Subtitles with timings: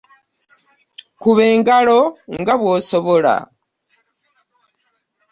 [1.21, 1.99] Kuba engalo
[2.39, 3.35] nga bwosobola.